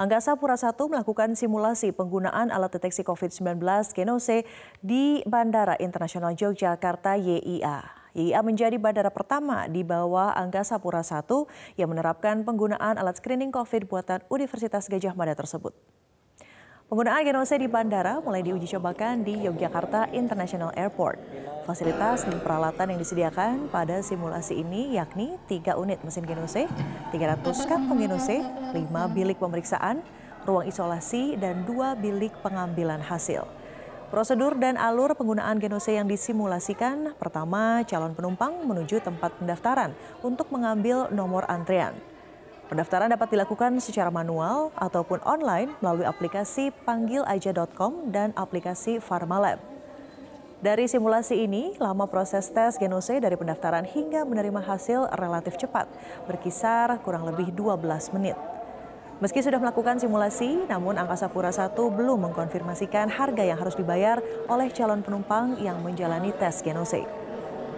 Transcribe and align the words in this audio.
Angkasa 0.00 0.32
Pura 0.40 0.56
I 0.56 0.72
melakukan 0.88 1.36
simulasi 1.36 1.92
penggunaan 1.92 2.48
alat 2.48 2.72
deteksi 2.72 3.04
COVID-19 3.04 3.60
Genose 3.92 4.48
di 4.80 5.20
Bandara 5.28 5.76
Internasional 5.76 6.32
Yogyakarta 6.32 7.20
YIA. 7.20 7.84
YIA 8.16 8.40
menjadi 8.40 8.80
bandara 8.80 9.12
pertama 9.12 9.68
di 9.68 9.84
bawah 9.84 10.32
Angkasa 10.32 10.80
Pura 10.80 11.04
I 11.04 11.20
yang 11.76 11.92
menerapkan 11.92 12.48
penggunaan 12.48 12.96
alat 12.96 13.20
screening 13.20 13.52
COVID 13.52 13.92
buatan 13.92 14.24
Universitas 14.32 14.88
Gajah 14.88 15.12
Mada 15.12 15.36
tersebut. 15.36 15.76
Penggunaan 16.90 17.22
genose 17.22 17.54
di 17.54 17.70
bandara 17.70 18.18
mulai 18.18 18.42
diuji 18.42 18.66
cobakan 18.66 19.22
di 19.22 19.46
Yogyakarta 19.46 20.10
International 20.10 20.74
Airport. 20.74 21.22
Fasilitas 21.62 22.26
dan 22.26 22.42
peralatan 22.42 22.90
yang 22.90 22.98
disediakan 22.98 23.70
pada 23.70 24.02
simulasi 24.02 24.58
ini 24.58 24.98
yakni 24.98 25.38
3 25.46 25.78
unit 25.78 26.02
mesin 26.02 26.26
genose, 26.26 26.66
300 27.14 27.46
kantong 27.70 27.94
genose, 27.94 28.42
5 28.42 28.74
bilik 29.14 29.38
pemeriksaan, 29.38 30.02
ruang 30.42 30.66
isolasi, 30.66 31.38
dan 31.38 31.62
2 31.62 31.94
bilik 32.02 32.34
pengambilan 32.42 33.06
hasil. 33.06 33.46
Prosedur 34.10 34.58
dan 34.58 34.74
alur 34.74 35.14
penggunaan 35.14 35.62
genose 35.62 35.94
yang 35.94 36.10
disimulasikan, 36.10 37.14
pertama 37.22 37.86
calon 37.86 38.18
penumpang 38.18 38.66
menuju 38.66 38.98
tempat 38.98 39.38
pendaftaran 39.38 39.94
untuk 40.26 40.50
mengambil 40.50 41.06
nomor 41.14 41.46
antrean. 41.46 41.94
Pendaftaran 42.70 43.10
dapat 43.10 43.34
dilakukan 43.34 43.82
secara 43.82 44.14
manual 44.14 44.70
ataupun 44.78 45.18
online 45.26 45.74
melalui 45.82 46.06
aplikasi 46.06 46.70
panggilaja.com 46.86 48.14
dan 48.14 48.30
aplikasi 48.38 49.02
Pharmalab. 49.02 49.58
Dari 50.62 50.86
simulasi 50.86 51.50
ini, 51.50 51.74
lama 51.82 52.06
proses 52.06 52.46
tes 52.46 52.78
genose 52.78 53.18
dari 53.18 53.34
pendaftaran 53.34 53.82
hingga 53.82 54.22
menerima 54.22 54.62
hasil 54.62 55.10
relatif 55.18 55.58
cepat, 55.58 55.90
berkisar 56.30 56.94
kurang 57.02 57.26
lebih 57.26 57.50
12 57.50 58.14
menit. 58.14 58.38
Meski 59.18 59.42
sudah 59.42 59.58
melakukan 59.58 59.98
simulasi, 59.98 60.70
namun 60.70 60.94
Angkasa 60.94 61.26
Pura 61.26 61.50
I 61.50 61.66
belum 61.74 62.30
mengkonfirmasikan 62.30 63.10
harga 63.10 63.42
yang 63.42 63.58
harus 63.58 63.74
dibayar 63.74 64.22
oleh 64.46 64.70
calon 64.70 65.02
penumpang 65.02 65.58
yang 65.58 65.82
menjalani 65.82 66.30
tes 66.38 66.62
genose. 66.62 67.02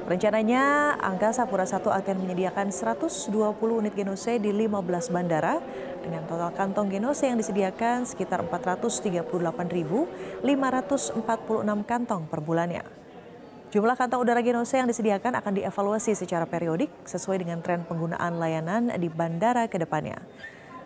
Rencananya 0.03 0.99
Angkasa 0.99 1.47
Pura 1.47 1.63
I 1.63 1.79
akan 1.79 2.17
menyediakan 2.27 2.75
120 2.75 3.31
unit 3.63 3.95
genose 3.95 4.35
di 4.43 4.51
15 4.51 5.15
bandara 5.15 5.63
dengan 6.03 6.27
total 6.27 6.51
kantong 6.59 6.91
genose 6.91 7.31
yang 7.31 7.39
disediakan 7.39 8.03
sekitar 8.03 8.43
438.546 8.51 10.43
kantong 11.87 12.23
per 12.27 12.41
bulannya. 12.43 12.83
Jumlah 13.71 13.95
kantong 13.95 14.27
udara 14.27 14.43
genose 14.43 14.75
yang 14.75 14.91
disediakan 14.91 15.39
akan 15.39 15.63
dievaluasi 15.63 16.19
secara 16.19 16.51
periodik 16.51 16.91
sesuai 17.07 17.47
dengan 17.47 17.63
tren 17.63 17.87
penggunaan 17.87 18.43
layanan 18.43 18.91
di 18.99 19.07
bandara 19.07 19.71
ke 19.71 19.79
depannya. 19.79 20.19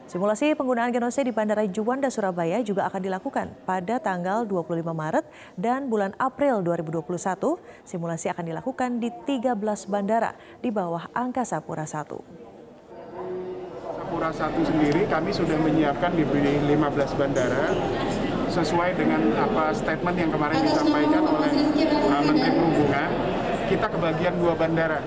Simulasi 0.07 0.55
penggunaan 0.55 0.95
genose 0.95 1.19
di 1.19 1.35
Bandara 1.35 1.67
Juanda, 1.67 2.07
Surabaya 2.15 2.63
juga 2.63 2.87
akan 2.87 3.03
dilakukan 3.03 3.51
pada 3.67 3.99
tanggal 3.99 4.47
25 4.47 4.87
Maret 4.87 5.27
dan 5.59 5.91
bulan 5.91 6.15
April 6.15 6.63
2021. 6.63 7.59
Simulasi 7.83 8.31
akan 8.31 8.47
dilakukan 8.47 9.03
di 9.03 9.11
13 9.11 9.59
bandara 9.91 10.39
di 10.63 10.71
bawah 10.71 11.11
Angkasa 11.11 11.59
Pura 11.59 11.83
I. 11.83 12.23
Pura 14.07 14.31
I 14.31 14.63
sendiri 14.63 15.11
kami 15.11 15.35
sudah 15.35 15.59
menyiapkan 15.59 16.15
di 16.15 16.23
15 16.23 17.19
bandara 17.19 17.75
sesuai 18.55 18.95
dengan 18.95 19.35
apa 19.43 19.75
statement 19.75 20.17
yang 20.23 20.31
kemarin 20.31 20.63
disampaikan 20.63 21.23
oleh 21.27 21.51
uh, 22.07 22.23
Menteri 22.23 22.51
Perhubungan. 22.55 23.11
Kita 23.67 23.87
kebagian 23.91 24.39
dua 24.39 24.55
bandara. 24.55 25.03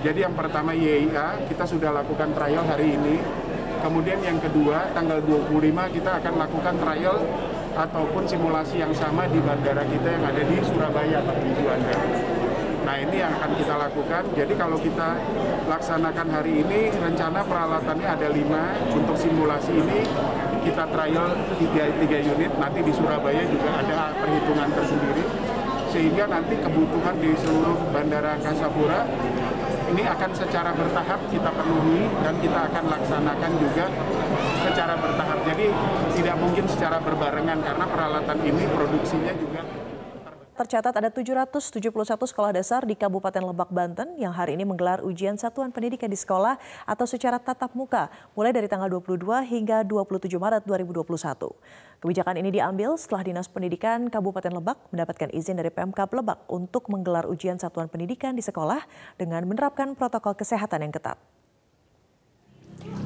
Jadi 0.00 0.24
yang 0.24 0.32
pertama 0.32 0.72
YIA, 0.72 1.36
kita 1.52 1.68
sudah 1.68 1.92
lakukan 1.92 2.32
trial 2.32 2.64
hari 2.64 2.96
ini 2.96 3.41
Kemudian 3.82 4.22
yang 4.22 4.38
kedua, 4.38 4.94
tanggal 4.94 5.18
25 5.26 5.90
kita 5.90 6.22
akan 6.22 6.34
lakukan 6.38 6.74
trial 6.78 7.18
ataupun 7.74 8.22
simulasi 8.30 8.78
yang 8.78 8.94
sama 8.94 9.26
di 9.26 9.42
bandara 9.42 9.82
kita 9.82 10.06
yang 10.06 10.22
ada 10.22 10.42
di 10.46 10.56
Surabaya, 10.62 11.18
di 11.18 11.50
Juanda. 11.58 11.96
Nah 12.82 12.96
ini 12.98 13.16
yang 13.18 13.34
akan 13.34 13.50
kita 13.58 13.74
lakukan. 13.74 14.22
Jadi 14.38 14.54
kalau 14.54 14.78
kita 14.78 15.18
laksanakan 15.66 16.26
hari 16.30 16.62
ini, 16.62 16.94
rencana 16.94 17.42
peralatannya 17.42 18.06
ada 18.06 18.28
lima. 18.30 18.78
Untuk 18.94 19.18
simulasi 19.18 19.74
ini 19.74 20.06
kita 20.62 20.86
trial 20.90 21.34
tiga, 21.58 21.84
tiga 21.98 22.18
unit. 22.22 22.52
Nanti 22.58 22.80
di 22.86 22.92
Surabaya 22.94 23.42
juga 23.50 23.82
ada 23.82 24.14
perhitungan 24.14 24.68
tersendiri. 24.78 25.24
Sehingga 25.90 26.24
nanti 26.30 26.54
kebutuhan 26.56 27.18
di 27.18 27.34
seluruh 27.34 27.76
Bandara 27.90 28.38
Angkasa 28.38 28.70
Pura 28.70 29.04
ini 29.92 30.08
akan 30.08 30.30
secara 30.32 30.72
bertahap 30.72 31.20
kita 31.28 31.50
penuhi 31.52 32.08
dan 32.24 32.34
kita 32.40 32.58
akan 32.72 32.84
laksanakan 32.88 33.52
juga 33.60 33.86
secara 34.64 34.94
bertahap. 34.96 35.38
Jadi 35.44 35.66
tidak 36.16 36.36
mungkin 36.40 36.64
secara 36.64 36.96
berbarengan 37.04 37.60
karena 37.60 37.84
peralatan 37.84 38.38
ini 38.40 38.64
produksinya 38.72 39.32
juga 39.36 39.81
Tercatat 40.62 40.94
ada 40.94 41.10
771 41.10 41.90
sekolah 42.06 42.54
dasar 42.54 42.86
di 42.86 42.94
Kabupaten 42.94 43.42
Lebak, 43.42 43.74
Banten 43.74 44.14
yang 44.14 44.30
hari 44.30 44.54
ini 44.54 44.62
menggelar 44.62 45.02
ujian 45.02 45.34
satuan 45.34 45.74
pendidikan 45.74 46.06
di 46.06 46.14
sekolah 46.14 46.54
atau 46.86 47.02
secara 47.02 47.42
tatap 47.42 47.74
muka 47.74 48.06
mulai 48.38 48.54
dari 48.54 48.70
tanggal 48.70 48.86
22 48.86 49.42
hingga 49.42 49.82
27 49.82 50.30
Maret 50.38 50.62
2021. 50.62 51.98
Kebijakan 51.98 52.38
ini 52.38 52.54
diambil 52.54 52.94
setelah 52.94 53.26
Dinas 53.26 53.50
Pendidikan 53.50 54.06
Kabupaten 54.06 54.54
Lebak 54.54 54.78
mendapatkan 54.94 55.34
izin 55.34 55.58
dari 55.58 55.74
Pemkab 55.74 56.14
Lebak 56.14 56.46
untuk 56.46 56.86
menggelar 56.94 57.26
ujian 57.26 57.58
satuan 57.58 57.90
pendidikan 57.90 58.38
di 58.38 58.46
sekolah 58.46 58.86
dengan 59.18 59.42
menerapkan 59.42 59.98
protokol 59.98 60.38
kesehatan 60.38 60.86
yang 60.86 60.94
ketat. 60.94 61.18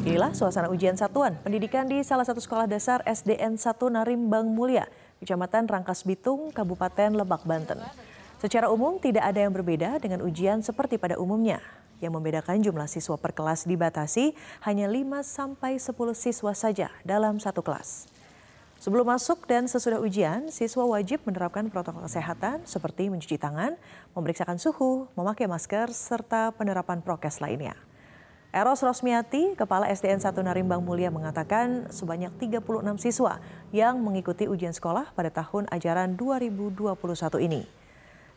Inilah 0.06 0.36
suasana 0.36 0.70
ujian 0.70 0.94
satuan 0.94 1.40
pendidikan 1.40 1.88
di 1.88 2.04
salah 2.04 2.22
satu 2.22 2.38
sekolah 2.38 2.70
dasar 2.70 3.00
SDN 3.08 3.58
1 3.58 3.80
Narimbang 3.90 4.52
Mulia 4.52 4.86
Kecamatan 5.20 5.64
Rangkas 5.64 6.04
Bitung, 6.04 6.52
Kabupaten 6.52 7.16
Lebak, 7.16 7.48
Banten. 7.48 7.80
Secara 8.36 8.68
umum 8.68 9.00
tidak 9.00 9.24
ada 9.24 9.40
yang 9.48 9.52
berbeda 9.52 9.96
dengan 9.96 10.20
ujian 10.20 10.60
seperti 10.60 11.00
pada 11.00 11.16
umumnya. 11.16 11.64
Yang 12.04 12.12
membedakan 12.20 12.60
jumlah 12.60 12.84
siswa 12.84 13.16
per 13.16 13.32
kelas 13.32 13.64
dibatasi 13.64 14.36
hanya 14.68 14.84
5 14.84 15.24
sampai 15.24 15.80
10 15.80 15.96
siswa 16.12 16.52
saja 16.52 16.92
dalam 17.00 17.40
satu 17.40 17.64
kelas. 17.64 18.12
Sebelum 18.76 19.08
masuk 19.08 19.48
dan 19.48 19.64
sesudah 19.64 19.96
ujian, 20.04 20.52
siswa 20.52 20.84
wajib 20.84 21.24
menerapkan 21.24 21.64
protokol 21.72 22.04
kesehatan 22.04 22.68
seperti 22.68 23.08
mencuci 23.08 23.40
tangan, 23.40 23.72
memeriksakan 24.12 24.60
suhu, 24.60 25.08
memakai 25.16 25.48
masker, 25.48 25.96
serta 25.96 26.52
penerapan 26.52 27.00
prokes 27.00 27.40
lainnya. 27.40 27.72
Eros 28.56 28.80
Rosmiati, 28.80 29.52
Kepala 29.52 29.92
SDN 29.92 30.16
1 30.16 30.32
Narimbang 30.40 30.80
Mulia 30.80 31.12
mengatakan 31.12 31.92
sebanyak 31.92 32.32
36 32.40 32.64
siswa 33.04 33.36
yang 33.68 34.00
mengikuti 34.00 34.48
ujian 34.48 34.72
sekolah 34.72 35.12
pada 35.12 35.28
tahun 35.28 35.68
ajaran 35.68 36.16
2021 36.16 36.96
ini. 37.44 37.68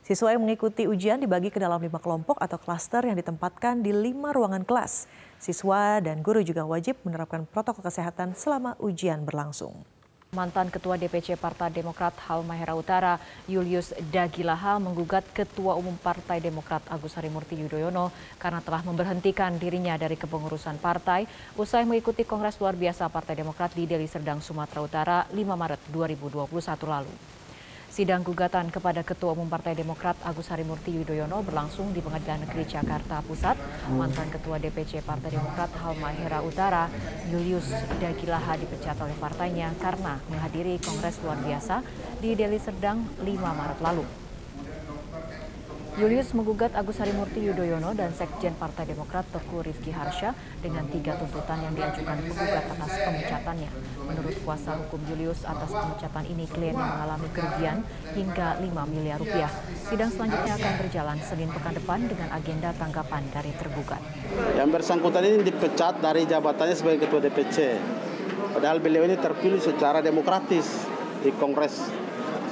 Siswa 0.03 0.35
yang 0.35 0.43
mengikuti 0.43 0.91
ujian 0.91 1.23
dibagi 1.23 1.47
ke 1.47 1.63
dalam 1.63 1.79
lima 1.79 2.03
kelompok 2.03 2.35
atau 2.35 2.59
klaster 2.59 3.07
yang 3.07 3.15
ditempatkan 3.15 3.79
di 3.79 3.95
lima 3.95 4.35
ruangan 4.35 4.67
kelas. 4.67 5.07
Siswa 5.39 6.03
dan 6.03 6.19
guru 6.19 6.43
juga 6.43 6.67
wajib 6.67 6.99
menerapkan 7.07 7.47
protokol 7.47 7.87
kesehatan 7.87 8.35
selama 8.35 8.75
ujian 8.83 9.23
berlangsung. 9.23 9.87
Mantan 10.29 10.69
Ketua 10.69 10.93
DPC 10.93 11.41
Partai 11.41 11.73
Demokrat 11.73 12.13
Halmahera 12.29 12.77
Utara, 12.77 13.17
Julius 13.49 13.97
Dagilaha 14.13 14.77
menggugat 14.77 15.25
Ketua 15.33 15.73
Umum 15.73 15.97
Partai 15.97 16.37
Demokrat 16.37 16.85
Agus 16.85 17.17
Harimurti 17.17 17.57
Yudhoyono 17.57 18.13
karena 18.37 18.61
telah 18.61 18.85
memberhentikan 18.85 19.57
dirinya 19.57 19.97
dari 19.97 20.13
kepengurusan 20.13 20.77
partai 20.77 21.25
usai 21.57 21.81
mengikuti 21.81 22.29
Kongres 22.29 22.61
Luar 22.61 22.77
Biasa 22.77 23.09
Partai 23.09 23.41
Demokrat 23.41 23.73
di 23.73 23.89
Deli 23.89 24.05
Serdang, 24.05 24.37
Sumatera 24.37 24.85
Utara 24.85 25.17
5 25.33 25.33
Maret 25.33 25.81
2021 25.89 26.45
lalu. 26.85 27.38
Sidang 27.99 28.23
gugatan 28.23 28.71
kepada 28.71 29.03
Ketua 29.03 29.35
Umum 29.35 29.51
Partai 29.51 29.75
Demokrat 29.75 30.15
Agus 30.23 30.47
Harimurti 30.47 30.87
Yudhoyono 30.95 31.43
berlangsung 31.43 31.91
di 31.91 31.99
Pengadilan 31.99 32.47
Negeri 32.47 32.63
Jakarta 32.63 33.19
Pusat. 33.19 33.59
Mantan 33.91 34.31
Ketua 34.31 34.55
DPC 34.55 35.03
Partai 35.03 35.35
Demokrat 35.35 35.67
Halmahera 35.83 36.39
Utara, 36.39 36.87
Julius 37.27 37.67
Dagilaha 37.99 38.55
dipecat 38.55 38.95
oleh 39.03 39.19
partainya 39.19 39.75
karena 39.83 40.15
menghadiri 40.31 40.79
Kongres 40.79 41.19
Luar 41.27 41.43
Biasa 41.43 41.83
di 42.23 42.39
Deli 42.39 42.63
Serdang 42.63 43.03
5 43.19 43.35
Maret 43.35 43.83
lalu. 43.83 44.28
Julius 45.99 46.31
menggugat 46.31 46.71
Agus 46.79 46.95
Harimurti 47.03 47.43
Yudhoyono 47.43 47.91
dan 47.91 48.15
Sekjen 48.15 48.55
Partai 48.55 48.87
Demokrat 48.87 49.27
Teguh 49.35 49.67
Rifki 49.67 49.91
Harsha 49.91 50.31
dengan 50.63 50.87
tiga 50.87 51.19
tuntutan 51.19 51.59
yang 51.59 51.75
diajukan 51.75 52.23
penggugat 52.23 52.71
atas 52.71 52.91
pemecatannya. 53.03 53.67
Menurut 54.07 54.35
kuasa 54.47 54.79
hukum 54.79 55.03
Julius, 55.11 55.43
atas 55.43 55.75
pemecatan 55.75 56.23
ini 56.31 56.47
kliennya 56.47 56.87
mengalami 56.87 57.27
kerugian 57.35 57.83
hingga 58.15 58.63
5 58.63 58.95
miliar 58.95 59.19
rupiah. 59.19 59.51
Sidang 59.91 60.07
selanjutnya 60.15 60.55
akan 60.55 60.73
berjalan 60.79 61.17
Senin 61.19 61.51
pekan 61.51 61.75
depan 61.75 61.99
dengan 62.07 62.29
agenda 62.31 62.69
tanggapan 62.79 63.23
dari 63.35 63.51
tergugat. 63.59 63.99
Yang 64.55 64.69
bersangkutan 64.79 65.23
ini 65.27 65.43
dipecat 65.51 65.99
dari 65.99 66.23
jabatannya 66.23 66.79
sebagai 66.79 67.11
Ketua 67.11 67.27
DPC. 67.27 67.57
Padahal 68.55 68.79
beliau 68.79 69.03
ini 69.03 69.19
terpilih 69.19 69.59
secara 69.59 69.99
demokratis 69.99 70.63
di 71.19 71.35
Kongres 71.35 71.98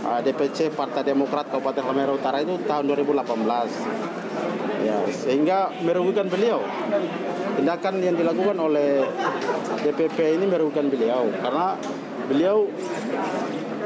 DPC 0.07 0.71
Partai 0.71 1.03
Demokrat 1.03 1.51
Kabupaten 1.51 1.83
Halmahera 1.83 2.15
Utara 2.15 2.39
itu 2.39 2.55
tahun 2.63 2.87
2018. 2.95 4.87
Ya, 4.87 4.97
sehingga 5.11 5.67
merugikan 5.83 6.31
beliau. 6.31 6.63
Tindakan 7.59 7.99
yang 7.99 8.15
dilakukan 8.15 8.55
oleh 8.55 9.03
DPP 9.83 10.39
ini 10.39 10.45
merugikan 10.47 10.87
beliau 10.87 11.27
karena 11.41 11.75
beliau 12.29 12.69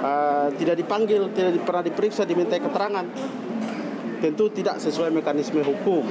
uh, 0.04 0.48
tidak 0.60 0.76
dipanggil, 0.78 1.32
tidak 1.34 1.64
pernah 1.66 1.84
diperiksa, 1.86 2.28
diminta 2.28 2.60
keterangan. 2.60 3.06
Tentu 4.22 4.54
tidak 4.54 4.78
sesuai 4.78 5.10
mekanisme 5.10 5.66
hukum. 5.66 6.06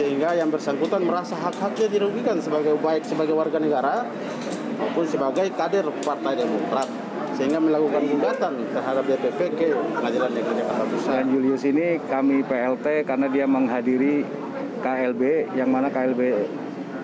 Sehingga 0.00 0.32
yang 0.32 0.48
bersangkutan 0.48 1.04
merasa 1.04 1.36
hak-haknya 1.36 1.92
dirugikan 1.92 2.40
sebagai 2.40 2.80
baik 2.80 3.04
sebagai 3.04 3.36
warga 3.36 3.60
negara 3.60 4.08
maupun 4.80 5.04
sebagai 5.04 5.52
kader 5.52 5.88
Partai 6.04 6.36
Demokrat 6.40 7.05
sehingga 7.36 7.60
melakukan 7.60 8.02
gugatan 8.08 8.52
terhadap 8.72 9.04
DPP 9.04 9.40
ke 9.60 9.68
Pengadilan 9.76 10.30
Negeri 10.32 10.54
Jakarta 10.64 10.84
Pusat. 10.88 11.12
Dan 11.12 11.24
Julius 11.36 11.62
ini 11.68 11.86
kami 12.08 12.36
PLT 12.48 12.86
karena 13.04 13.26
dia 13.28 13.44
menghadiri 13.44 14.24
KLB 14.80 15.22
yang 15.52 15.68
mana 15.68 15.92
KLB 15.92 16.20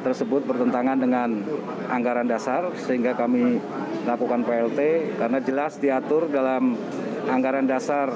tersebut 0.02 0.42
bertentangan 0.48 0.98
dengan 0.98 1.28
anggaran 1.86 2.26
dasar 2.26 2.74
sehingga 2.74 3.14
kami 3.14 3.60
lakukan 4.02 4.42
PLT 4.42 4.80
karena 5.20 5.38
jelas 5.38 5.78
diatur 5.78 6.26
dalam 6.26 6.74
anggaran 7.30 7.68
dasar 7.70 8.10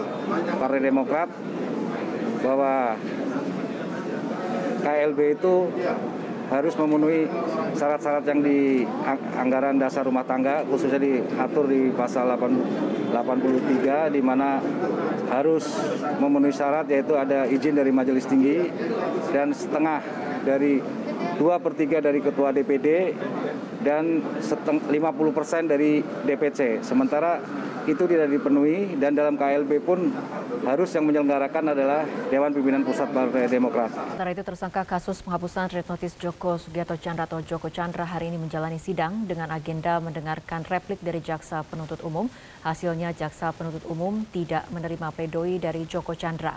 Partai 0.59 0.83
Demokrat 0.83 1.31
bahwa 2.43 2.99
KLB 4.83 5.19
itu 5.39 5.55
harus 6.46 6.75
memenuhi 6.78 7.26
syarat-syarat 7.75 8.25
yang 8.31 8.40
di 8.43 8.87
anggaran 9.34 9.82
dasar 9.82 10.06
rumah 10.06 10.22
tangga 10.22 10.62
khususnya 10.70 11.02
diatur 11.02 11.66
di 11.66 11.90
pasal 11.90 12.31
83 12.38 14.14
di 14.14 14.20
mana 14.22 14.62
harus 15.26 15.66
memenuhi 16.22 16.54
syarat 16.54 16.87
yaitu 16.87 17.19
ada 17.19 17.50
izin 17.50 17.75
dari 17.75 17.90
majelis 17.90 18.31
tinggi 18.31 18.70
dan 19.34 19.50
setengah 19.50 20.00
dari 20.46 20.78
dua 21.37 21.58
per 21.58 21.75
tiga 21.75 21.98
dari 21.98 22.22
ketua 22.22 22.54
DPD 22.54 23.19
dan 23.82 24.22
50 24.22 24.90
persen 25.34 25.66
dari 25.66 26.02
DPC. 26.02 26.82
Sementara 26.87 27.43
itu 27.87 28.02
tidak 28.06 28.31
dipenuhi 28.31 28.98
dan 28.98 29.14
dalam 29.14 29.38
KLB 29.38 29.82
pun 29.82 30.10
harus 30.64 30.88
yang 30.97 31.05
menyelenggarakan 31.05 31.76
adalah 31.76 32.06
Dewan 32.32 32.55
Pimpinan 32.55 32.87
Pusat 32.87 33.08
Partai 33.12 33.50
Demokrat. 33.50 33.91
Sementara 33.93 34.31
itu 34.32 34.44
tersangka 34.47 34.82
kasus 34.88 35.20
penghapusan 35.20 35.69
red 35.75 35.87
notice 35.91 36.17
Joko 36.17 36.56
Sugiyato 36.56 36.97
Chandra 36.97 37.29
atau 37.29 37.43
Joko 37.44 37.69
Chandra 37.69 38.08
hari 38.08 38.32
ini 38.32 38.41
menjalani 38.41 38.81
sidang 38.81 39.29
dengan 39.29 39.53
agenda 39.53 40.00
mendengarkan 40.00 40.64
replik 40.64 41.03
dari 41.05 41.20
jaksa 41.20 41.61
penuntut 41.67 42.00
umum. 42.06 42.31
Hasilnya 42.64 43.12
jaksa 43.12 43.53
penuntut 43.53 43.85
umum 43.91 44.25
tidak 44.32 44.64
menerima 44.73 45.12
pledoi 45.12 45.61
dari 45.61 45.85
Joko 45.85 46.17
Chandra. 46.17 46.56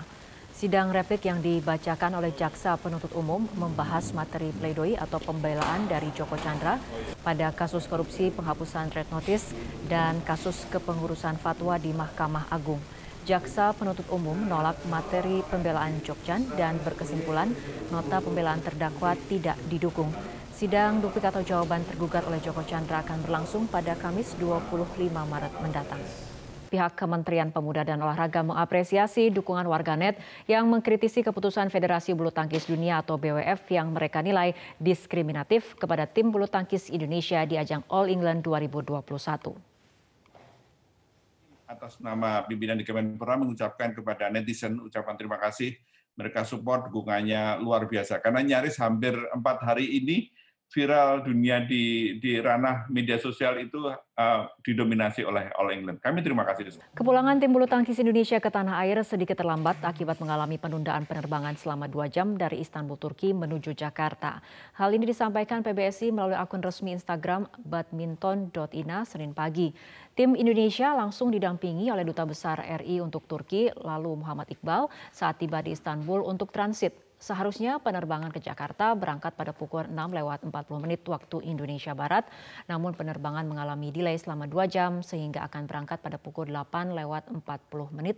Sidang 0.60 0.92
replik 0.92 1.24
yang 1.24 1.40
dibacakan 1.40 2.20
oleh 2.20 2.36
jaksa 2.36 2.76
penuntut 2.76 3.16
umum 3.16 3.48
membahas 3.56 4.12
materi 4.12 4.52
pledoi 4.52 4.92
atau 5.00 5.16
pembelaan 5.16 5.88
dari 5.88 6.12
Joko 6.12 6.36
Chandra 6.36 6.76
pada 7.24 7.56
kasus 7.56 7.88
korupsi 7.88 8.28
penghapusan 8.28 8.92
red 8.92 9.08
notice 9.08 9.56
dan 9.88 10.20
kasus 10.28 10.68
kepengurusan 10.68 11.40
fatwa 11.40 11.80
di 11.80 11.96
Mahkamah 11.96 12.52
Agung. 12.52 12.99
Jaksa 13.30 13.78
penuntut 13.78 14.10
umum 14.10 14.34
menolak 14.34 14.82
materi 14.90 15.46
pembelaan 15.54 16.02
Jokchan 16.02 16.50
dan 16.58 16.82
berkesimpulan 16.82 17.54
nota 17.94 18.18
pembelaan 18.26 18.58
terdakwa 18.58 19.14
tidak 19.30 19.54
didukung. 19.70 20.10
Sidang 20.50 20.98
duplik 20.98 21.30
atau 21.30 21.46
jawaban 21.46 21.86
tergugat 21.86 22.26
oleh 22.26 22.42
Joko 22.42 22.66
Chandra 22.66 23.06
akan 23.06 23.22
berlangsung 23.22 23.70
pada 23.70 23.94
Kamis 23.94 24.34
25 24.42 25.14
Maret 25.14 25.54
mendatang. 25.62 26.02
Pihak 26.74 26.98
Kementerian 26.98 27.54
Pemuda 27.54 27.86
dan 27.86 28.02
Olahraga 28.02 28.42
mengapresiasi 28.42 29.30
dukungan 29.30 29.70
warganet 29.70 30.18
yang 30.50 30.66
mengkritisi 30.66 31.22
keputusan 31.22 31.70
Federasi 31.70 32.18
Bulu 32.18 32.34
Tangkis 32.34 32.66
Dunia 32.66 33.06
atau 33.06 33.22
BWF 33.22 33.62
yang 33.70 33.94
mereka 33.94 34.26
nilai 34.26 34.58
diskriminatif 34.82 35.78
kepada 35.78 36.10
tim 36.10 36.34
bulu 36.34 36.50
tangkis 36.50 36.90
Indonesia 36.90 37.46
di 37.46 37.62
ajang 37.62 37.86
All 37.94 38.10
England 38.10 38.42
2021 38.42 39.70
atas 41.70 42.02
nama 42.02 42.42
pimpinan 42.50 42.74
di 42.74 42.82
Kemenpora 42.82 43.38
mengucapkan 43.38 43.94
kepada 43.94 44.34
netizen 44.34 44.82
ucapan 44.82 45.14
terima 45.14 45.38
kasih. 45.38 45.78
Mereka 46.18 46.42
support 46.42 46.90
dukungannya 46.90 47.62
luar 47.62 47.86
biasa. 47.86 48.18
Karena 48.20 48.42
nyaris 48.42 48.82
hampir 48.82 49.14
empat 49.14 49.62
hari 49.62 50.02
ini 50.02 50.34
viral 50.70 51.26
dunia 51.26 51.66
di 51.66 52.16
di 52.22 52.38
ranah 52.38 52.86
media 52.94 53.18
sosial 53.18 53.58
itu 53.58 53.90
uh, 53.90 54.42
didominasi 54.62 55.26
oleh 55.26 55.50
All 55.58 55.74
England. 55.74 55.98
Kami 55.98 56.22
terima 56.22 56.46
kasih. 56.46 56.78
Kepulangan 56.94 57.42
tim 57.42 57.50
bulu 57.50 57.66
tangkis 57.66 57.98
Indonesia 57.98 58.38
ke 58.38 58.50
tanah 58.54 58.86
air 58.86 59.02
sedikit 59.02 59.34
terlambat 59.42 59.82
akibat 59.82 60.22
mengalami 60.22 60.62
penundaan 60.62 61.10
penerbangan 61.10 61.58
selama 61.58 61.90
dua 61.90 62.06
jam 62.06 62.38
dari 62.38 62.62
Istanbul, 62.62 63.02
Turki 63.02 63.34
menuju 63.34 63.74
Jakarta. 63.74 64.46
Hal 64.78 64.94
ini 64.94 65.10
disampaikan 65.10 65.66
PBSI 65.66 66.14
melalui 66.14 66.38
akun 66.38 66.62
resmi 66.62 66.94
Instagram 66.94 67.50
badminton.ina 67.66 69.10
Senin 69.10 69.34
pagi. 69.34 69.74
Tim 70.14 70.38
Indonesia 70.38 70.94
langsung 70.94 71.34
didampingi 71.34 71.90
oleh 71.90 72.06
Duta 72.06 72.28
Besar 72.28 72.62
RI 72.62 73.02
untuk 73.02 73.26
Turki, 73.26 73.72
lalu 73.74 74.20
Muhammad 74.20 74.52
Iqbal 74.52 74.92
saat 75.10 75.42
tiba 75.42 75.64
di 75.64 75.74
Istanbul 75.74 76.22
untuk 76.28 76.52
transit 76.54 77.09
Seharusnya 77.20 77.84
penerbangan 77.84 78.32
ke 78.32 78.40
Jakarta 78.40 78.96
berangkat 78.96 79.36
pada 79.36 79.52
pukul 79.52 79.92
6 79.92 79.92
lewat 79.92 80.40
40 80.48 80.56
menit 80.80 81.04
waktu 81.04 81.44
Indonesia 81.44 81.92
Barat, 81.92 82.24
namun 82.72 82.96
penerbangan 82.96 83.44
mengalami 83.44 83.92
delay 83.92 84.16
selama 84.16 84.48
2 84.48 84.72
jam 84.72 84.92
sehingga 85.04 85.44
akan 85.52 85.68
berangkat 85.68 86.00
pada 86.00 86.16
pukul 86.16 86.48
8 86.48 86.96
lewat 86.96 87.28
40 87.28 87.44
menit 87.92 88.16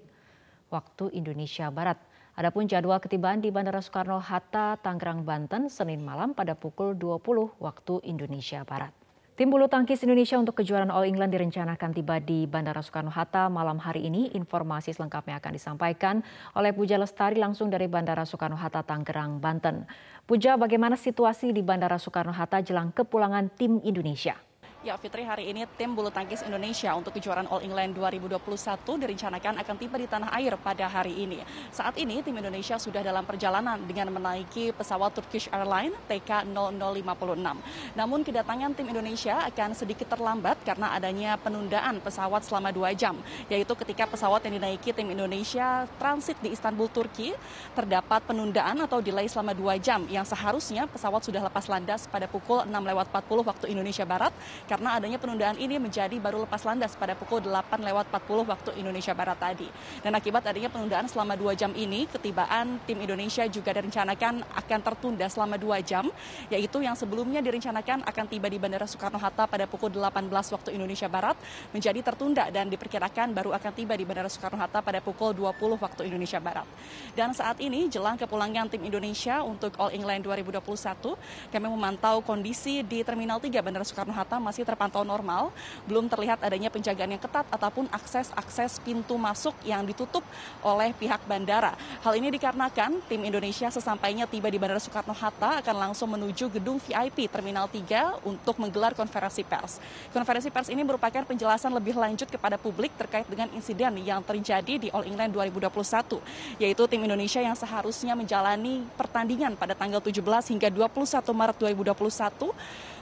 waktu 0.69 1.09
Indonesia 1.17 1.73
Barat. 1.73 1.97
Adapun 2.37 2.69
jadwal 2.69 3.01
ketibaan 3.01 3.41
di 3.41 3.49
Bandara 3.49 3.81
Soekarno-Hatta, 3.81 4.77
Tangerang, 4.85 5.25
Banten, 5.25 5.65
Senin 5.67 6.05
malam 6.05 6.37
pada 6.37 6.53
pukul 6.53 6.93
20 6.93 7.57
waktu 7.57 8.05
Indonesia 8.05 8.61
Barat. 8.61 9.00
Tim 9.31 9.47
bulu 9.47 9.71
tangkis 9.71 10.03
Indonesia 10.03 10.35
untuk 10.35 10.59
kejuaraan 10.59 10.91
All 10.91 11.07
England 11.07 11.31
direncanakan 11.31 11.95
tiba 11.95 12.19
di 12.19 12.43
Bandara 12.51 12.83
Soekarno-Hatta 12.83 13.47
malam 13.47 13.79
hari 13.79 14.11
ini. 14.11 14.27
Informasi 14.35 14.91
selengkapnya 14.91 15.39
akan 15.39 15.55
disampaikan 15.55 16.19
oleh 16.51 16.75
Puja 16.75 16.99
Lestari 16.99 17.39
langsung 17.39 17.71
dari 17.71 17.87
Bandara 17.87 18.27
Soekarno-Hatta, 18.27 18.83
Tangerang, 18.83 19.39
Banten. 19.39 19.87
Puja, 20.27 20.59
bagaimana 20.59 20.99
situasi 20.99 21.55
di 21.55 21.63
Bandara 21.63 21.95
Soekarno-Hatta 21.95 22.59
jelang 22.59 22.91
kepulangan 22.91 23.47
tim 23.55 23.79
Indonesia? 23.87 24.35
Ya 24.81 24.97
Fitri, 24.97 25.21
hari 25.21 25.45
ini 25.45 25.69
tim 25.77 25.93
bulu 25.93 26.09
tangkis 26.09 26.41
Indonesia 26.41 26.89
untuk 26.97 27.13
kejuaraan 27.13 27.45
All 27.53 27.61
England 27.61 27.93
2021 28.01 28.81
direncanakan 28.81 29.61
akan 29.61 29.75
tiba 29.77 29.93
di 30.01 30.09
tanah 30.09 30.33
air 30.33 30.57
pada 30.57 30.89
hari 30.89 31.21
ini. 31.21 31.37
Saat 31.69 32.01
ini 32.01 32.17
tim 32.25 32.33
Indonesia 32.33 32.81
sudah 32.81 33.05
dalam 33.05 33.21
perjalanan 33.21 33.77
dengan 33.85 34.09
menaiki 34.09 34.73
pesawat 34.73 35.13
Turkish 35.13 35.53
Airlines 35.53 35.93
TK0056. 36.09 37.61
Namun 37.93 38.25
kedatangan 38.25 38.73
tim 38.73 38.89
Indonesia 38.89 39.45
akan 39.53 39.77
sedikit 39.77 40.09
terlambat 40.17 40.57
karena 40.65 40.97
adanya 40.97 41.37
penundaan 41.37 42.01
pesawat 42.01 42.41
selama 42.41 42.73
dua 42.73 42.97
jam, 42.97 43.13
yaitu 43.53 43.77
ketika 43.85 44.09
pesawat 44.09 44.41
yang 44.49 44.57
dinaiki 44.57 44.97
tim 44.97 45.13
Indonesia 45.13 45.85
transit 46.01 46.41
di 46.41 46.57
Istanbul, 46.57 46.89
Turki, 46.89 47.37
terdapat 47.77 48.25
penundaan 48.25 48.81
atau 48.81 48.97
delay 48.97 49.29
selama 49.29 49.53
dua 49.53 49.77
jam 49.77 50.09
yang 50.09 50.25
seharusnya 50.25 50.89
pesawat 50.89 51.21
sudah 51.21 51.45
lepas 51.45 51.69
landas 51.69 52.09
pada 52.09 52.25
pukul 52.25 52.65
6 52.65 52.73
lewat 52.73 53.13
40 53.13 53.45
waktu 53.45 53.65
Indonesia 53.77 54.09
Barat 54.09 54.33
karena 54.71 54.95
adanya 54.95 55.19
penundaan 55.19 55.59
ini 55.59 55.75
menjadi 55.75 56.15
baru 56.15 56.47
lepas 56.47 56.63
landas 56.63 56.95
pada 56.95 57.11
pukul 57.11 57.43
8 57.43 57.75
lewat 57.83 58.07
40 58.07 58.47
waktu 58.47 58.69
Indonesia 58.79 59.11
Barat 59.11 59.35
tadi. 59.35 59.67
Dan 59.99 60.15
akibat 60.15 60.47
adanya 60.47 60.71
penundaan 60.71 61.11
selama 61.11 61.35
dua 61.35 61.51
jam 61.59 61.75
ini, 61.75 62.07
ketibaan 62.07 62.79
tim 62.87 63.03
Indonesia 63.03 63.43
juga 63.51 63.75
direncanakan 63.75 64.47
akan 64.47 64.79
tertunda 64.79 65.27
selama 65.27 65.59
dua 65.59 65.83
jam, 65.83 66.07
yaitu 66.47 66.79
yang 66.79 66.95
sebelumnya 66.95 67.43
direncanakan 67.43 68.07
akan 68.07 68.25
tiba 68.31 68.47
di 68.47 68.55
Bandara 68.63 68.87
Soekarno-Hatta 68.87 69.43
pada 69.43 69.67
pukul 69.67 69.91
18 69.91 70.31
waktu 70.31 70.69
Indonesia 70.71 71.11
Barat, 71.11 71.35
menjadi 71.75 71.99
tertunda 71.99 72.47
dan 72.47 72.71
diperkirakan 72.71 73.35
baru 73.35 73.51
akan 73.51 73.71
tiba 73.75 73.99
di 73.99 74.07
Bandara 74.07 74.31
Soekarno-Hatta 74.31 74.79
pada 74.79 75.03
pukul 75.03 75.35
20 75.35 75.83
waktu 75.83 76.07
Indonesia 76.07 76.39
Barat. 76.39 76.63
Dan 77.11 77.35
saat 77.35 77.59
ini, 77.59 77.91
jelang 77.91 78.15
kepulangan 78.15 78.71
tim 78.71 78.87
Indonesia 78.87 79.43
untuk 79.43 79.75
All 79.75 79.91
England 79.91 80.23
2021, 80.23 81.19
kami 81.51 81.67
memantau 81.67 82.23
kondisi 82.23 82.87
di 82.87 83.03
Terminal 83.03 83.43
3 83.43 83.59
Bandara 83.59 83.83
Soekarno-Hatta 83.83 84.39
masih 84.39 84.60
masih 84.61 84.69
terpantau 84.77 85.01
normal, 85.01 85.49
belum 85.89 86.05
terlihat 86.05 86.37
adanya 86.45 86.69
penjagaan 86.69 87.17
yang 87.17 87.21
ketat 87.21 87.49
ataupun 87.49 87.89
akses-akses 87.89 88.77
pintu 88.85 89.17
masuk 89.17 89.57
yang 89.65 89.81
ditutup 89.81 90.21
oleh 90.61 90.93
pihak 90.93 91.17
bandara. 91.25 91.73
Hal 92.05 92.13
ini 92.13 92.29
dikarenakan 92.29 93.01
tim 93.09 93.25
Indonesia 93.25 93.73
sesampainya 93.73 94.29
tiba 94.29 94.53
di 94.53 94.61
Bandara 94.61 94.77
Soekarno-Hatta 94.77 95.65
akan 95.65 95.75
langsung 95.89 96.13
menuju 96.13 96.53
gedung 96.53 96.77
VIP 96.77 97.25
Terminal 97.25 97.65
3 97.65 98.21
untuk 98.21 98.61
menggelar 98.61 98.93
konferensi 98.93 99.41
pers. 99.41 99.81
Konferensi 100.13 100.53
pers 100.53 100.69
ini 100.69 100.85
merupakan 100.85 101.25
penjelasan 101.25 101.73
lebih 101.73 101.97
lanjut 101.97 102.29
kepada 102.29 102.61
publik 102.61 102.93
terkait 103.01 103.25
dengan 103.25 103.49
insiden 103.57 103.97
yang 104.05 104.21
terjadi 104.21 104.77
di 104.77 104.87
All 104.93 105.09
England 105.09 105.33
2021, 105.33 106.21
yaitu 106.61 106.85
tim 106.85 107.01
Indonesia 107.01 107.41
yang 107.41 107.57
seharusnya 107.57 108.13
menjalani 108.13 108.85
pertandingan 108.93 109.57
pada 109.57 109.73
tanggal 109.73 109.97
17 109.97 110.21
hingga 110.53 110.69
21 110.69 111.33
Maret 111.33 111.57
2021 111.57 112.53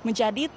menjadi 0.08 0.48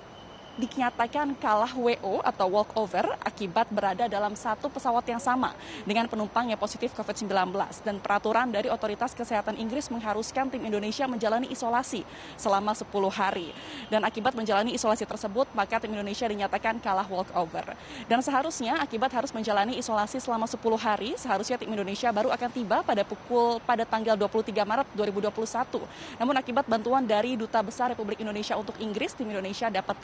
dinyatakan 0.61 1.33
kalah 1.41 1.73
WO 1.73 2.21
atau 2.21 2.47
walkover 2.53 3.17
akibat 3.25 3.73
berada 3.73 4.05
dalam 4.05 4.37
satu 4.37 4.69
pesawat 4.69 5.01
yang 5.09 5.23
sama 5.23 5.57
dengan 5.89 6.05
penumpang 6.05 6.53
yang 6.53 6.61
positif 6.61 6.93
COVID-19 6.93 7.33
dan 7.81 7.97
peraturan 7.97 8.53
dari 8.53 8.69
otoritas 8.69 9.17
kesehatan 9.17 9.57
Inggris 9.57 9.89
mengharuskan 9.89 10.53
tim 10.53 10.61
Indonesia 10.61 11.09
menjalani 11.09 11.49
isolasi 11.49 12.05
selama 12.37 12.77
10 12.77 12.85
hari. 13.09 13.57
Dan 13.89 14.05
akibat 14.05 14.37
menjalani 14.37 14.77
isolasi 14.77 15.09
tersebut, 15.09 15.49
maka 15.57 15.81
tim 15.81 15.97
Indonesia 15.97 16.29
dinyatakan 16.29 16.77
kalah 16.85 17.09
walkover. 17.09 17.73
Dan 18.05 18.21
seharusnya 18.21 18.77
akibat 18.85 19.09
harus 19.17 19.33
menjalani 19.33 19.81
isolasi 19.81 20.21
selama 20.21 20.45
10 20.45 20.61
hari, 20.77 21.17
seharusnya 21.17 21.57
tim 21.57 21.73
Indonesia 21.73 22.13
baru 22.13 22.29
akan 22.29 22.51
tiba 22.53 22.85
pada 22.85 23.03
pukul 23.09 23.57
pada 23.65 23.89
tanggal 23.89 24.21
23 24.21 24.53
Maret 24.69 24.89
2021. 24.93 26.21
Namun 26.21 26.35
akibat 26.37 26.69
bantuan 26.69 27.05
dari 27.09 27.41
Duta 27.41 27.65
Besar 27.65 27.97
Republik 27.97 28.21
Indonesia 28.21 28.53
untuk 28.61 28.77
Inggris, 28.77 29.17
tim 29.17 29.33
Indonesia 29.33 29.73
dapat 29.73 29.97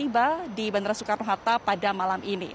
di 0.52 0.70
Bandara 0.70 0.94
Soekarno-Hatta 0.94 1.58
pada 1.58 1.90
malam 1.90 2.22
ini. 2.22 2.54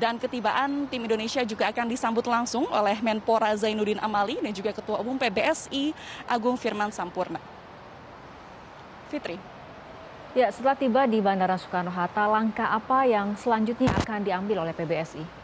Dan 0.00 0.18
ketibaan 0.18 0.90
tim 0.90 1.04
Indonesia 1.04 1.44
juga 1.46 1.70
akan 1.70 1.86
disambut 1.86 2.26
langsung 2.26 2.66
oleh 2.68 2.98
Menpora 3.04 3.54
Zainuddin 3.54 4.02
Amali 4.02 4.40
dan 4.42 4.50
juga 4.50 4.74
Ketua 4.74 4.98
Umum 4.98 5.14
PBSI 5.14 5.94
Agung 6.26 6.58
Firman 6.58 6.90
Sampurna. 6.90 7.38
Fitri. 9.12 9.36
Ya, 10.32 10.48
setelah 10.48 10.72
tiba 10.72 11.04
di 11.04 11.20
Bandara 11.20 11.60
Soekarno-Hatta, 11.60 12.24
langkah 12.24 12.72
apa 12.72 13.04
yang 13.04 13.36
selanjutnya 13.36 13.92
akan 14.00 14.24
diambil 14.24 14.64
oleh 14.64 14.72
PBSI? 14.72 15.41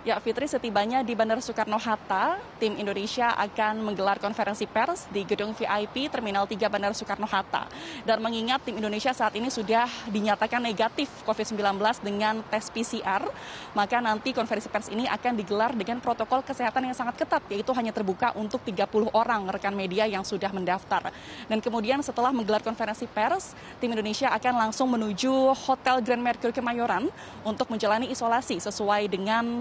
Ya, 0.00 0.16
Fitri 0.16 0.48
setibanya 0.48 1.04
di 1.04 1.12
Bandara 1.12 1.44
Soekarno-Hatta, 1.44 2.40
tim 2.56 2.72
Indonesia 2.72 3.36
akan 3.36 3.84
menggelar 3.84 4.16
konferensi 4.16 4.64
pers 4.64 5.04
di 5.12 5.28
gedung 5.28 5.52
VIP 5.52 6.08
Terminal 6.08 6.48
3 6.48 6.56
Bandara 6.72 6.96
Soekarno-Hatta. 6.96 7.68
Dan 8.08 8.24
mengingat 8.24 8.64
tim 8.64 8.80
Indonesia 8.80 9.12
saat 9.12 9.36
ini 9.36 9.52
sudah 9.52 9.84
dinyatakan 10.08 10.64
negatif 10.64 11.12
COVID-19 11.28 11.76
dengan 12.00 12.40
tes 12.48 12.72
PCR, 12.72 13.28
maka 13.76 14.00
nanti 14.00 14.32
konferensi 14.32 14.72
pers 14.72 14.88
ini 14.88 15.04
akan 15.04 15.36
digelar 15.36 15.76
dengan 15.76 16.00
protokol 16.00 16.40
kesehatan 16.48 16.88
yang 16.88 16.96
sangat 16.96 17.20
ketat, 17.20 17.44
yaitu 17.52 17.68
hanya 17.76 17.92
terbuka 17.92 18.32
untuk 18.40 18.64
30 18.64 19.12
orang 19.12 19.52
rekan 19.52 19.76
media 19.76 20.08
yang 20.08 20.24
sudah 20.24 20.48
mendaftar. 20.48 21.12
Dan 21.44 21.60
kemudian 21.60 22.00
setelah 22.00 22.32
menggelar 22.32 22.64
konferensi 22.64 23.04
pers, 23.04 23.52
tim 23.76 23.92
Indonesia 23.92 24.32
akan 24.32 24.64
langsung 24.64 24.88
menuju 24.96 25.52
Hotel 25.68 26.00
Grand 26.00 26.24
Mercure 26.24 26.56
Kemayoran 26.56 27.12
untuk 27.44 27.68
menjalani 27.68 28.08
isolasi 28.08 28.56
sesuai 28.64 29.04
dengan 29.12 29.60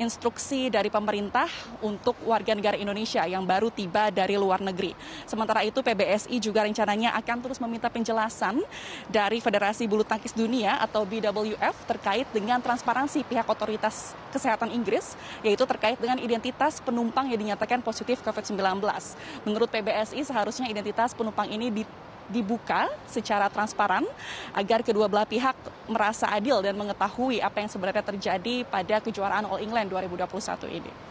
instruksi 0.00 0.72
dari 0.72 0.88
pemerintah 0.88 1.46
untuk 1.84 2.16
warga 2.24 2.56
negara 2.56 2.80
Indonesia 2.80 3.20
yang 3.28 3.44
baru 3.44 3.68
tiba 3.68 4.08
dari 4.08 4.40
luar 4.40 4.64
negeri. 4.64 4.96
Sementara 5.28 5.60
itu 5.60 5.84
PBSI 5.84 6.40
juga 6.40 6.64
rencananya 6.64 7.12
akan 7.20 7.36
terus 7.44 7.60
meminta 7.60 7.92
penjelasan 7.92 8.64
dari 9.12 9.44
Federasi 9.44 9.84
Bulu 9.84 10.02
Tangkis 10.02 10.32
Dunia 10.32 10.80
atau 10.80 11.04
BWF 11.04 11.76
terkait 11.84 12.24
dengan 12.32 12.58
transparansi 12.64 13.28
pihak 13.28 13.44
otoritas 13.44 14.16
kesehatan 14.32 14.72
Inggris, 14.72 15.12
yaitu 15.44 15.68
terkait 15.68 16.00
dengan 16.00 16.16
identitas 16.16 16.80
penumpang 16.80 17.28
yang 17.28 17.36
dinyatakan 17.36 17.84
positif 17.84 18.24
COVID-19. 18.24 18.80
Menurut 19.44 19.68
PBSI 19.68 20.24
seharusnya 20.24 20.66
identitas 20.72 21.12
penumpang 21.12 21.52
ini 21.52 21.68
di 21.68 21.84
dibuka 22.30 22.86
secara 23.10 23.50
transparan 23.50 24.06
agar 24.54 24.86
kedua 24.86 25.10
belah 25.10 25.26
pihak 25.26 25.58
merasa 25.90 26.30
adil 26.30 26.62
dan 26.62 26.78
mengetahui 26.78 27.42
apa 27.42 27.58
yang 27.58 27.70
sebenarnya 27.70 28.06
terjadi 28.06 28.62
pada 28.64 29.02
kejuaraan 29.02 29.50
All 29.50 29.60
England 29.60 29.90
2021 29.90 30.78
ini. 30.80 31.09